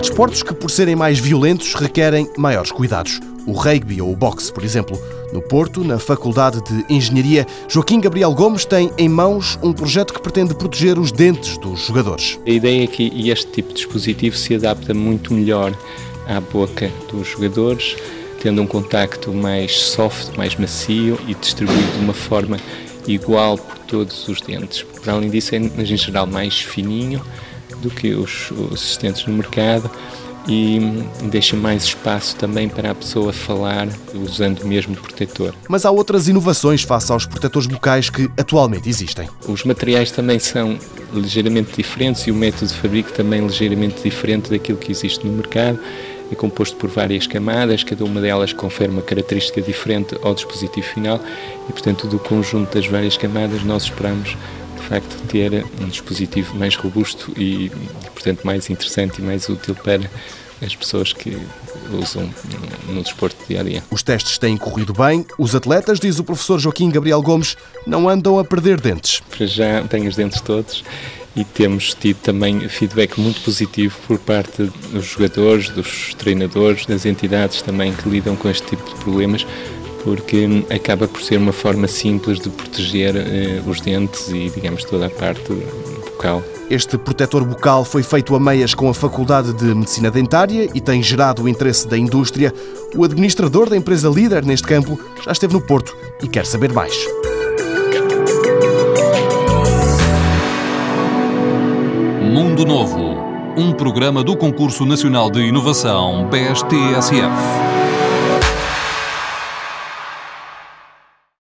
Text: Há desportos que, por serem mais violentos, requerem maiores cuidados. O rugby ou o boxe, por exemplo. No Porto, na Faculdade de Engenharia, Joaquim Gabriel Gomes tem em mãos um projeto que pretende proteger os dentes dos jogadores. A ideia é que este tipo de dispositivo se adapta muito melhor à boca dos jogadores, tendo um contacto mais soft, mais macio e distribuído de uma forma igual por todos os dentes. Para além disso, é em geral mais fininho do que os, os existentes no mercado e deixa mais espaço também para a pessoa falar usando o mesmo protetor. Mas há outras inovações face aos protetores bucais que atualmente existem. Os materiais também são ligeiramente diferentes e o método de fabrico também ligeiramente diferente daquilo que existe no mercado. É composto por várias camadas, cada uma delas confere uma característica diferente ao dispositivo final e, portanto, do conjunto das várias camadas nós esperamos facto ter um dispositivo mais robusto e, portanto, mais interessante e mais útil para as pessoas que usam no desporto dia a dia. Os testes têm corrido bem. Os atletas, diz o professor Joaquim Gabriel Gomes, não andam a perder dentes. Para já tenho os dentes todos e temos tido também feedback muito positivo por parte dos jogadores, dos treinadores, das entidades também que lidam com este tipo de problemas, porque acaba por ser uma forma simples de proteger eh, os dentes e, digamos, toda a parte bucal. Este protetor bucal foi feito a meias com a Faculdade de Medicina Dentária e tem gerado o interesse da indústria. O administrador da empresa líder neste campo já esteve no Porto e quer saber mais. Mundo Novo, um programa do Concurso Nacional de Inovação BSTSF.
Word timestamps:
Há 0.00 0.08
desportos 0.08 0.42
que, 0.42 0.54
por 0.54 0.70
serem 0.70 0.96
mais 0.96 1.18
violentos, 1.18 1.74
requerem 1.74 2.26
maiores 2.34 2.72
cuidados. 2.72 3.20
O 3.44 3.52
rugby 3.52 4.00
ou 4.00 4.10
o 4.10 4.16
boxe, 4.16 4.50
por 4.50 4.64
exemplo. 4.64 4.98
No 5.30 5.42
Porto, 5.42 5.84
na 5.84 5.98
Faculdade 5.98 6.58
de 6.62 6.86
Engenharia, 6.88 7.46
Joaquim 7.68 8.00
Gabriel 8.00 8.32
Gomes 8.32 8.64
tem 8.64 8.90
em 8.96 9.10
mãos 9.10 9.58
um 9.62 9.74
projeto 9.74 10.14
que 10.14 10.22
pretende 10.22 10.54
proteger 10.54 10.98
os 10.98 11.12
dentes 11.12 11.58
dos 11.58 11.80
jogadores. 11.86 12.40
A 12.46 12.50
ideia 12.50 12.84
é 12.84 12.86
que 12.86 13.28
este 13.28 13.52
tipo 13.52 13.68
de 13.68 13.74
dispositivo 13.74 14.38
se 14.38 14.54
adapta 14.54 14.94
muito 14.94 15.34
melhor 15.34 15.76
à 16.26 16.40
boca 16.40 16.90
dos 17.12 17.28
jogadores, 17.28 17.94
tendo 18.42 18.62
um 18.62 18.66
contacto 18.66 19.34
mais 19.34 19.78
soft, 19.78 20.34
mais 20.34 20.56
macio 20.56 21.20
e 21.28 21.34
distribuído 21.34 21.92
de 21.92 21.98
uma 21.98 22.14
forma 22.14 22.56
igual 23.06 23.58
por 23.58 23.76
todos 23.80 24.26
os 24.28 24.40
dentes. 24.40 24.82
Para 25.04 25.12
além 25.12 25.28
disso, 25.28 25.54
é 25.54 25.58
em 25.58 25.96
geral 25.98 26.26
mais 26.26 26.58
fininho 26.58 27.20
do 27.76 27.90
que 27.90 28.14
os, 28.14 28.50
os 28.50 28.82
existentes 28.82 29.26
no 29.26 29.34
mercado 29.34 29.90
e 30.48 30.80
deixa 31.24 31.56
mais 31.56 31.84
espaço 31.84 32.34
também 32.36 32.68
para 32.68 32.90
a 32.90 32.94
pessoa 32.94 33.32
falar 33.32 33.88
usando 34.14 34.62
o 34.62 34.66
mesmo 34.66 34.96
protetor. 34.96 35.54
Mas 35.68 35.84
há 35.84 35.90
outras 35.90 36.28
inovações 36.28 36.82
face 36.82 37.12
aos 37.12 37.26
protetores 37.26 37.66
bucais 37.66 38.10
que 38.10 38.30
atualmente 38.38 38.88
existem. 38.88 39.28
Os 39.46 39.64
materiais 39.64 40.10
também 40.10 40.38
são 40.38 40.78
ligeiramente 41.12 41.76
diferentes 41.76 42.22
e 42.22 42.30
o 42.30 42.34
método 42.34 42.66
de 42.66 42.74
fabrico 42.74 43.12
também 43.12 43.46
ligeiramente 43.46 44.02
diferente 44.02 44.50
daquilo 44.50 44.78
que 44.78 44.90
existe 44.90 45.26
no 45.26 45.32
mercado. 45.32 45.78
É 46.32 46.34
composto 46.34 46.76
por 46.76 46.88
várias 46.88 47.26
camadas, 47.26 47.82
cada 47.82 48.04
uma 48.04 48.20
delas 48.20 48.52
confere 48.52 48.90
uma 48.90 49.02
característica 49.02 49.60
diferente 49.60 50.16
ao 50.22 50.32
dispositivo 50.32 50.86
final 50.86 51.20
e, 51.68 51.72
portanto, 51.72 52.06
do 52.06 52.20
conjunto 52.20 52.72
das 52.72 52.86
várias 52.86 53.16
camadas 53.16 53.64
nós 53.64 53.84
esperamos 53.84 54.36
facto 54.90 55.22
ter 55.28 55.64
um 55.80 55.88
dispositivo 55.88 56.56
mais 56.56 56.74
robusto 56.74 57.32
e, 57.40 57.70
portanto, 58.12 58.40
mais 58.42 58.68
interessante 58.68 59.20
e 59.20 59.22
mais 59.22 59.48
útil 59.48 59.76
para 59.76 60.10
as 60.60 60.74
pessoas 60.74 61.12
que 61.12 61.38
usam 61.92 62.28
no 62.88 63.00
desporto 63.00 63.36
dia 63.48 63.60
a 63.60 63.62
dia. 63.62 63.84
Os 63.88 64.02
testes 64.02 64.36
têm 64.36 64.56
corrido 64.56 64.92
bem. 64.92 65.24
Os 65.38 65.54
atletas, 65.54 66.00
diz 66.00 66.18
o 66.18 66.24
professor 66.24 66.58
Joaquim 66.58 66.90
Gabriel 66.90 67.22
Gomes, 67.22 67.56
não 67.86 68.08
andam 68.08 68.38
a 68.38 68.44
perder 68.44 68.80
dentes. 68.80 69.22
Para 69.30 69.46
já 69.46 69.82
tenho 69.84 70.08
os 70.08 70.16
dentes 70.16 70.40
todos 70.40 70.82
e 71.36 71.44
temos 71.44 71.94
tido 71.94 72.18
também 72.18 72.68
feedback 72.68 73.18
muito 73.18 73.40
positivo 73.42 73.96
por 74.08 74.18
parte 74.18 74.64
dos 74.90 75.06
jogadores, 75.06 75.70
dos 75.70 76.14
treinadores, 76.14 76.84
das 76.84 77.06
entidades 77.06 77.62
também 77.62 77.92
que 77.94 78.08
lidam 78.08 78.34
com 78.34 78.50
este 78.50 78.66
tipo 78.66 78.82
de 78.90 78.96
problemas, 78.96 79.46
porque 80.04 80.64
acaba 80.74 81.06
por 81.06 81.20
ser 81.22 81.36
uma 81.36 81.52
forma 81.52 81.86
simples 81.86 82.38
de 82.38 82.48
proteger 82.48 83.16
eh, 83.16 83.62
os 83.66 83.80
dentes 83.80 84.28
e, 84.28 84.50
digamos, 84.50 84.84
toda 84.84 85.06
a 85.06 85.10
parte 85.10 85.52
bucal. 86.10 86.42
Este 86.70 86.96
protetor 86.96 87.44
bucal 87.44 87.84
foi 87.84 88.02
feito 88.02 88.34
a 88.34 88.40
meias 88.40 88.74
com 88.74 88.88
a 88.88 88.94
Faculdade 88.94 89.52
de 89.52 89.74
Medicina 89.74 90.10
Dentária 90.10 90.68
e 90.74 90.80
tem 90.80 91.02
gerado 91.02 91.42
o 91.42 91.48
interesse 91.48 91.88
da 91.88 91.98
indústria. 91.98 92.54
O 92.94 93.04
administrador 93.04 93.68
da 93.68 93.76
empresa 93.76 94.08
líder 94.08 94.44
neste 94.44 94.66
campo 94.66 94.98
já 95.24 95.32
esteve 95.32 95.52
no 95.52 95.60
Porto 95.60 95.96
e 96.22 96.28
quer 96.28 96.46
saber 96.46 96.72
mais. 96.72 96.94
Mundo 102.32 102.64
Novo, 102.64 103.16
um 103.56 103.72
programa 103.72 104.22
do 104.22 104.36
Concurso 104.36 104.86
Nacional 104.86 105.30
de 105.30 105.40
Inovação 105.40 106.28
BSTSF. 106.30 107.79